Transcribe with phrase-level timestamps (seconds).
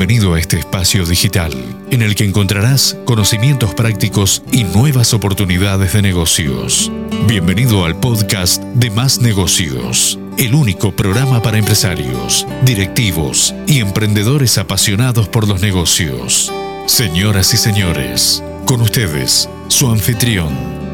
[0.00, 1.52] Bienvenido a este espacio digital
[1.90, 6.90] en el que encontrarás conocimientos prácticos y nuevas oportunidades de negocios.
[7.28, 15.28] Bienvenido al podcast de Más Negocios, el único programa para empresarios, directivos y emprendedores apasionados
[15.28, 16.50] por los negocios.
[16.86, 20.48] Señoras y señores, con ustedes, su anfitrión,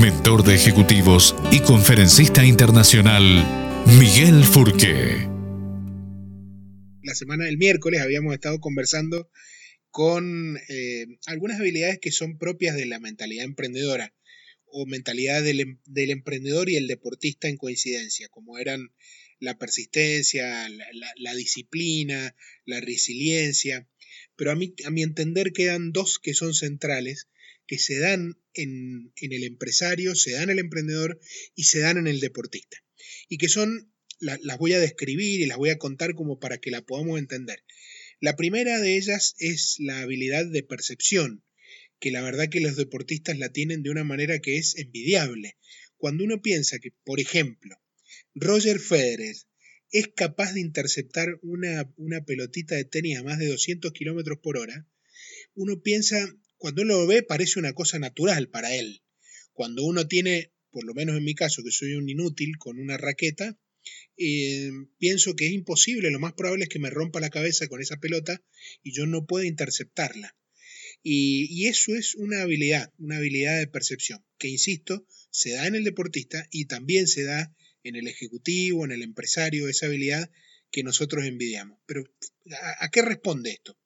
[0.00, 3.44] mentor de ejecutivos y conferencista internacional,
[3.86, 5.27] Miguel Furqué
[7.08, 9.30] la semana del miércoles habíamos estado conversando
[9.90, 14.14] con eh, algunas habilidades que son propias de la mentalidad emprendedora
[14.66, 18.92] o mentalidad del, em, emprendedor y el deportista en coincidencia, como eran
[19.40, 20.68] la persistencia,
[21.16, 22.36] la, disciplina,
[22.66, 23.88] la resiliencia.
[24.36, 27.28] Pero a mi, a mi entender quedan dos que son centrales,
[27.66, 31.18] que se dan en, en el empresario, se dan en el emprendedor
[31.54, 32.76] y se dan en el deportista.
[33.30, 33.90] Y que son
[34.20, 37.62] las voy a describir y las voy a contar como para que la podamos entender.
[38.20, 41.44] La primera de ellas es la habilidad de percepción,
[42.00, 45.56] que la verdad que los deportistas la tienen de una manera que es envidiable.
[45.96, 47.80] Cuando uno piensa que, por ejemplo,
[48.34, 49.36] Roger Federer
[49.90, 54.58] es capaz de interceptar una, una pelotita de tenis a más de 200 kilómetros por
[54.58, 54.86] hora,
[55.54, 59.02] uno piensa, cuando uno lo ve, parece una cosa natural para él.
[59.52, 62.96] Cuando uno tiene, por lo menos en mi caso, que soy un inútil con una
[62.96, 63.58] raqueta,
[64.16, 67.80] eh, pienso que es imposible, lo más probable es que me rompa la cabeza con
[67.80, 68.42] esa pelota
[68.82, 70.36] y yo no pueda interceptarla.
[71.02, 75.84] Y, eso es una habilidad, una habilidad de percepción, que insisto, se da en el
[75.84, 77.54] deportista y también se da
[77.84, 80.30] en el ejecutivo, en el empresario, esa habilidad
[80.70, 81.78] que nosotros envidiamos.
[81.86, 82.04] Pero
[82.80, 83.78] ¿a, qué responde esto?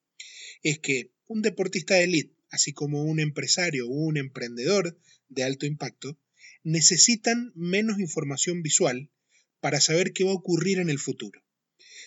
[0.63, 4.97] Es que un deportista de élite, así como un empresario o un emprendedor
[5.29, 6.19] de alto impacto,
[6.63, 9.11] necesitan menos información visual
[9.63, 11.41] para saber qué va a ocurrir en el futuro.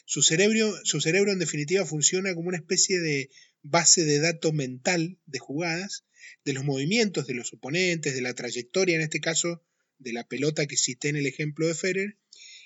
[0.04, 3.30] Su cerebro, su cerebro en definitiva funciona como una especie de
[3.62, 6.04] base de datos mental de jugadas,
[6.44, 9.64] de los movimientos de los oponentes, de la trayectoria, en este caso,
[9.96, 12.18] de la pelota que cité en el ejemplo de Ferrer,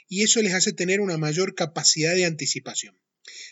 [0.08, 3.00] y eso les hace tener una mayor capacidad de anticipación.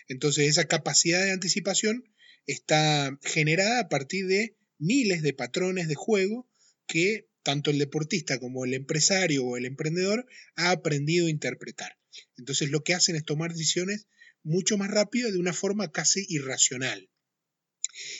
[0.09, 2.03] Entonces esa capacidad de anticipación
[2.47, 6.51] está generada a partir de miles de patrones de juego
[6.85, 11.97] que tanto el deportista como el empresario o el emprendedor ha aprendido a interpretar.
[12.37, 14.05] Entonces lo que hacen es tomar decisiones
[14.43, 17.09] mucho más rápido de una forma casi irracional.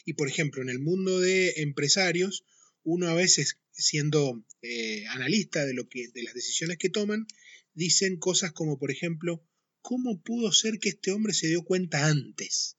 [0.03, 2.44] Y por ejemplo, en el mundo de empresarios,
[2.81, 7.28] uno a veces siendo eh, analista de, lo que, de las decisiones que toman,
[7.75, 9.46] dicen cosas como por ejemplo,
[9.81, 12.78] ¿cómo pudo ser que este hombre se dio cuenta antes?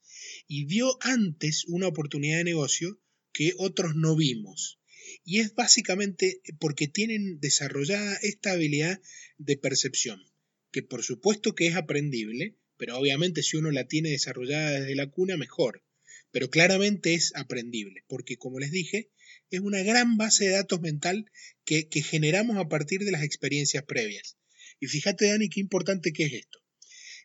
[0.49, 3.01] Y vio antes una oportunidad de negocio
[3.33, 4.80] que otros no vimos.
[5.25, 9.01] Y es básicamente porque tienen desarrollada esta habilidad
[9.39, 10.23] de percepción,
[10.71, 15.11] que por supuesto que es aprendible, pero obviamente si uno la tiene desarrollada desde la
[15.11, 15.85] cuna, mejor.
[16.33, 19.11] Pero claramente es aprendible, porque como les dije,
[19.51, 21.31] es una gran base de datos mental
[21.65, 24.37] que, generamos a partir de las experiencias previas.
[24.79, 26.63] Y fíjate, Dani, qué importante que es esto.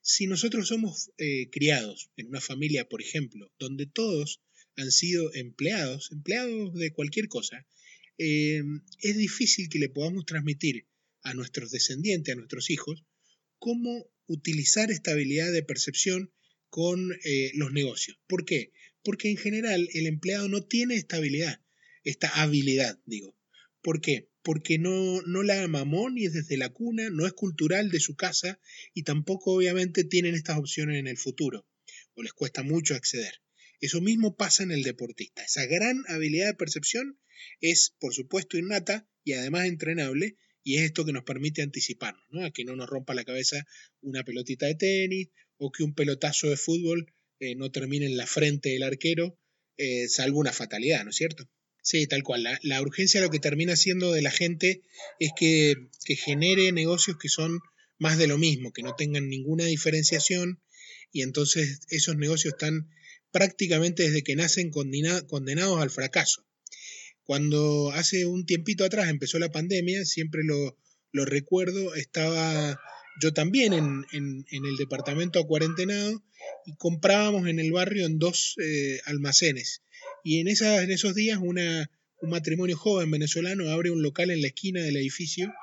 [0.02, 4.42] Si nosotros somos eh, criados en una familia, por ejemplo, donde todos
[4.76, 7.66] han sido empleados, empleados de cualquier cosa,
[8.18, 8.62] eh,
[9.00, 10.88] es difícil que le podamos transmitir
[11.22, 13.04] a nuestros descendientes, a nuestros hijos,
[13.60, 16.32] cómo utilizar esta habilidad de percepción
[16.70, 18.20] con eh, los negocios.
[18.28, 18.72] ¿Por qué?
[19.04, 21.62] Porque en general el empleado no tiene esta habilidad,
[22.04, 23.38] esta habilidad, digo.
[23.82, 24.30] ¿Por qué?
[24.42, 28.60] Porque no, la mamó ni desde la cuna, no es cultural de su casa
[28.94, 31.68] y tampoco obviamente tienen estas opciones en el futuro,
[32.14, 33.42] o les cuesta mucho acceder.
[33.82, 35.44] Eso mismo pasa en el deportista.
[35.44, 37.20] Esa gran habilidad de percepción
[37.62, 42.44] es, por supuesto, innata y además entrenable, y es esto que nos permite anticiparnos, ¿no?
[42.44, 43.66] a que no nos rompa la cabeza
[44.02, 48.26] una pelotita de tenis o que un pelotazo de fútbol eh, no termine en la
[48.26, 49.38] frente del arquero,
[49.78, 51.50] eh, salvo una fatalidad, ¿no es cierto?
[51.82, 52.48] Sí, tal cual.
[52.64, 54.82] La, urgencia lo que termina siendo de la gente
[55.20, 57.60] es que, que genere negocios que son
[58.00, 60.62] más de lo mismo, que no tengan ninguna diferenciación
[61.12, 62.90] y entonces esos negocios están
[63.36, 66.46] prácticamente desde que nacen condenados al fracaso.
[67.26, 72.80] Cuando hace un tiempito atrás empezó la pandemia, siempre lo, recuerdo, estaba
[73.22, 76.24] yo también en, el departamento a cuarentenado
[76.66, 79.82] y comprábamos en el barrio en dos eh, almacenes.
[80.24, 81.92] Y en, en esos días una,
[82.22, 85.54] un matrimonio joven venezolano abre un local en la esquina del edificio.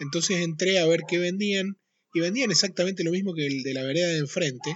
[0.00, 1.76] Entonces entré a ver qué vendían
[2.14, 4.74] y vendían exactamente lo mismo que el de la vereda de enfrente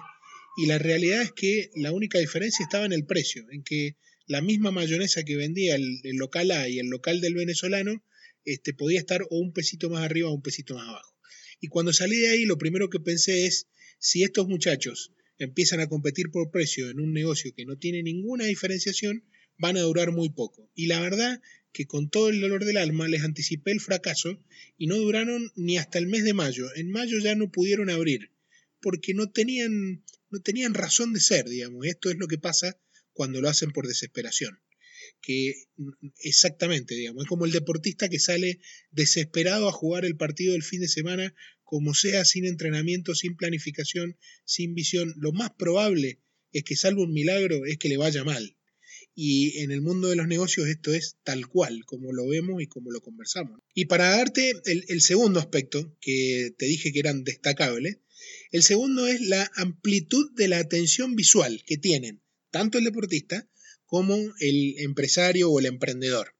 [0.56, 4.40] y la realidad es que la única diferencia estaba en el precio, en que la
[4.40, 8.02] misma mayonesa que vendía el, local A y el local del venezolano
[8.44, 11.14] este, podía estar o un pesito más arriba o un pesito más abajo.
[11.60, 13.68] Y cuando salí de ahí, lo primero que pensé es,
[13.98, 18.44] si estos muchachos empiezan a competir por precio en un negocio que no tiene ninguna
[18.44, 19.24] diferenciación,
[19.58, 20.70] van a durar muy poco.
[20.74, 21.40] Y la verdad
[21.72, 24.42] que con todo el dolor del alma les anticipé el fracaso
[24.78, 26.74] y no duraron ni hasta el mes de mayo.
[26.74, 28.30] En mayo ya no pudieron abrir
[28.80, 30.02] porque no tenían,
[30.40, 31.86] tenían razón de ser, digamos.
[31.86, 32.78] Esto es lo que pasa
[33.12, 34.60] cuando lo hacen por desesperación.
[35.22, 35.54] Que
[36.18, 38.60] exactamente, digamos, es como el deportista que sale
[38.90, 41.34] desesperado a jugar el partido del fin de semana,
[41.64, 45.14] como sea, sin entrenamiento, sin planificación, sin visión.
[45.16, 46.20] Lo más probable
[46.52, 48.56] es que, salvo un milagro, es que le vaya mal.
[49.14, 52.66] Y en el mundo de los negocios esto es tal cual, como lo vemos y
[52.66, 53.60] como lo conversamos.
[53.74, 57.98] Y para darte el, el segundo aspecto, que te dije que eran destacables,
[58.52, 63.48] el segundo es la amplitud de la atención visual que tienen tanto el deportista
[63.84, 66.34] como el empresario o el emprendedor.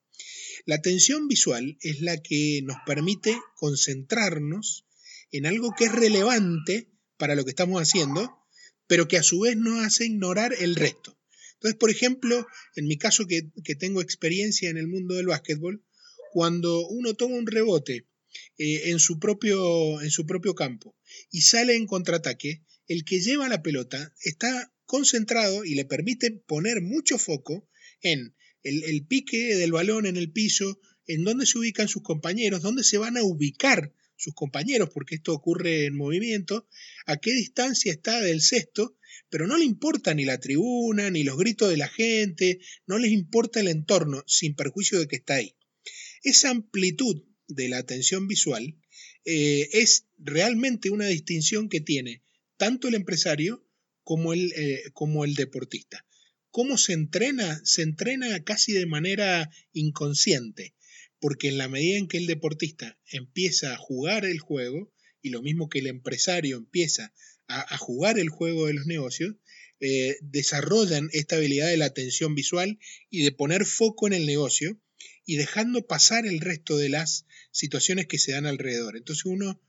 [0.65, 4.87] La atención visual es la que nos permite concentrarnos
[5.31, 8.37] en algo que es relevante para lo que estamos haciendo,
[8.87, 11.19] pero que a su vez nos hace ignorar el resto.
[11.55, 15.85] Entonces, por ejemplo, en mi caso que, tengo experiencia en el mundo del básquetbol,
[16.33, 18.07] cuando uno toma un rebote
[18.59, 20.97] eh, en, su propio, en su propio campo
[21.31, 26.81] y sale en contraataque, el que lleva la pelota está concentrado y le permite poner
[26.81, 27.69] mucho foco
[28.01, 32.63] en el, el, pique del balón en el piso, en dónde se ubican sus compañeros,
[32.63, 36.67] dónde se van a ubicar sus compañeros, porque esto ocurre en movimiento,
[37.07, 38.97] a qué distancia está del cesto,
[39.29, 43.13] pero no le importa ni la tribuna, ni los gritos de la gente, no les
[43.13, 45.55] importa el entorno, sin perjuicio de que está ahí.
[46.23, 48.77] Esa amplitud de la atención visual
[49.25, 52.23] eh, es realmente una distinción que tiene
[52.57, 53.65] tanto el empresario
[54.03, 56.07] como el, eh, como el deportista.
[56.51, 57.61] ¿Cómo se entrena?
[57.65, 60.75] Se entrena casi de manera inconsciente,
[61.19, 65.43] porque en la medida en que el deportista empieza a jugar el juego, y lo
[65.43, 67.13] mismo que el empresario empieza
[67.49, 69.35] a, jugar el juego de los negocios,
[69.81, 72.79] eh, desarrollan esta habilidad de la atención visual
[73.11, 74.81] y de poner foco en el negocio
[75.25, 78.97] y dejando pasar el resto de las situaciones que se dan alrededor.
[78.97, 79.61] Entonces uno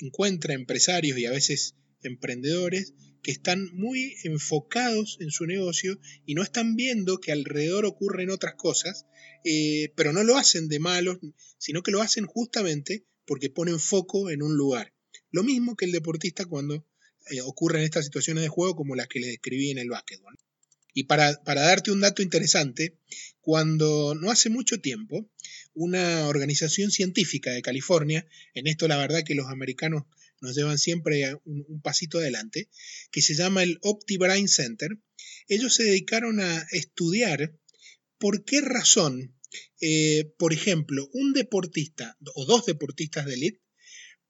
[0.00, 6.42] encuentra empresarios y a veces emprendedores que están muy enfocados en su negocio y no
[6.42, 9.06] están viendo que alrededor ocurren otras cosas,
[9.44, 11.18] eh, pero no lo hacen de malos,
[11.58, 14.94] sino que lo hacen justamente porque ponen foco en un lugar.
[15.30, 16.86] Lo mismo que el deportista cuando
[17.30, 20.38] eh, ocurren estas situaciones de juego como las que le describí en el básquetbol.
[20.96, 22.96] Y para, darte un dato interesante,
[23.42, 25.30] cuando no hace mucho tiempo,
[25.74, 30.04] una organización científica de California, en esto la verdad que los americanos
[30.40, 32.70] nos llevan siempre un, un pasito adelante,
[33.10, 34.96] que se llama el OptiBrain Center,
[35.48, 37.54] ellos se dedicaron a estudiar
[38.16, 39.36] por qué razón,
[39.82, 43.65] eh, por ejemplo, un deportista o dos deportistas de élite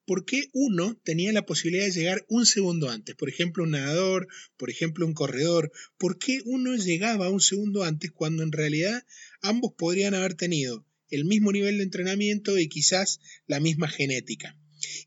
[0.06, 3.14] ¿por qué uno tenía la posibilidad de llegar un segundo antes?
[3.16, 5.72] Por ejemplo, un nadador, por ejemplo, un corredor.
[5.98, 9.04] ¿Por qué uno llegaba un segundo antes cuando en realidad
[9.42, 14.56] ambos podrían haber tenido el mismo nivel de entrenamiento y quizás la misma genética?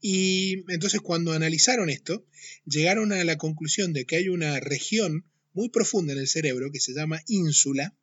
[0.01, 2.25] Y entonces cuando analizaron esto,
[2.65, 6.79] llegaron a la conclusión de que hay una región muy profunda en el cerebro que
[6.79, 7.95] se llama ínsula,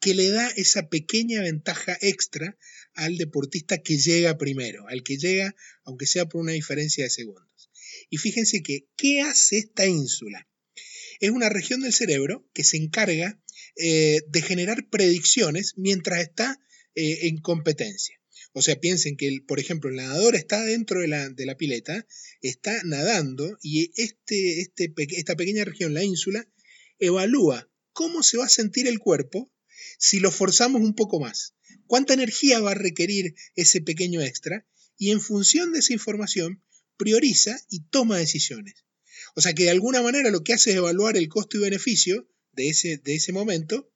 [0.00, 2.58] que le da esa pequeña ventaja extra
[2.94, 5.54] al deportista que llega primero, al que llega
[5.84, 7.70] aunque sea por una diferencia de segundos.
[8.10, 10.48] Y fíjense que, ¿qué hace esta ínsula?
[11.20, 13.40] Es una región del cerebro que se encarga
[13.76, 16.60] eh, de generar predicciones mientras está
[16.94, 18.20] eh, en competencia.
[18.52, 22.06] O sea, piensen que, por ejemplo, el nadador está dentro de la, de la pileta,
[22.40, 26.48] está nadando y este, este, esta pequeña región, la ínsula,
[27.00, 29.52] evalúa cómo se va a sentir el cuerpo
[29.98, 31.54] si lo forzamos un poco más.
[31.86, 34.66] ¿Cuánta energía va a requerir ese pequeño extra?
[34.96, 36.62] Y en función de esa información,
[36.96, 38.84] prioriza y toma decisiones.
[39.34, 42.28] O sea que de alguna manera lo que hace es evaluar el costo y beneficio
[42.52, 43.90] de ese, de ese momento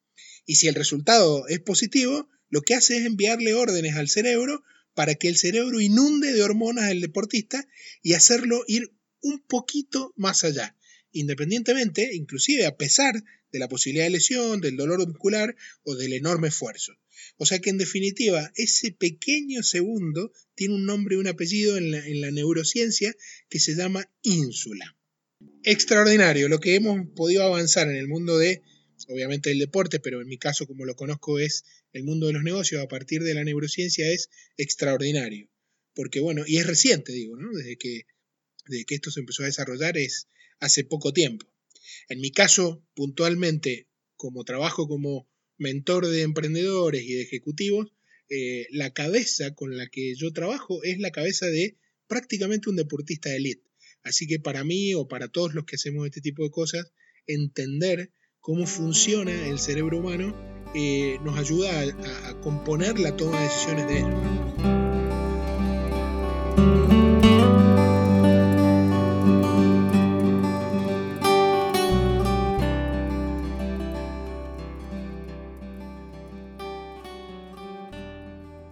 [0.48, 4.64] y si el resultado es positivo, lo que hace es enviarle órdenes al cerebro
[4.94, 7.68] para que el cerebro inunde de hormonas al deportista
[8.02, 10.74] y hacerlo ir un poquito más allá,
[11.12, 13.14] independientemente, inclusive a pesar
[13.50, 16.92] de la posibilidad de lesión, del dolor muscular o del enorme esfuerzo.
[17.36, 21.90] O sea que en definitiva, ese pequeño segundo tiene un nombre y un apellido en
[21.90, 23.14] la, en la neurociencia
[23.48, 24.96] que se llama ínsula.
[25.62, 28.62] Extraordinario, lo que hemos podido avanzar en el mundo de,
[29.08, 32.42] obviamente, el deporte, pero en mi caso, como lo conozco, es el mundo de los
[32.42, 35.48] negocios a partir de la neurociencia, es extraordinario.
[35.94, 37.50] Porque bueno, y es reciente, digo, ¿no?
[37.52, 38.02] Desde que,
[38.66, 40.28] desde que esto se empezó a desarrollar es
[40.60, 41.46] hace poco tiempo.
[42.08, 47.88] En mi caso, puntualmente, como trabajo como mentor de emprendedores y de ejecutivos,
[48.30, 53.30] eh, la cabeza con la que yo trabajo es la cabeza de prácticamente un deportista
[53.30, 53.64] de élite.
[54.02, 56.92] Así que para mí o para todos los que hacemos este tipo de cosas,
[57.26, 60.34] entender cómo funciona el cerebro humano
[60.74, 61.70] eh, nos ayuda
[62.26, 64.06] a, componer la toma de decisiones de él.